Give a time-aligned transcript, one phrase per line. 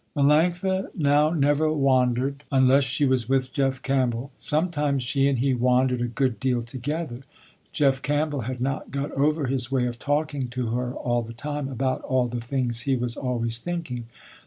[0.17, 4.31] Melanctha now never wandered, unless she was with Jeff Campbell.
[4.39, 7.21] Sometimes she and he wandered a good deal together.
[7.71, 11.67] Jeff Campbell had not got over his way of talking to her all the time
[11.69, 14.07] about all the things he was always thinking.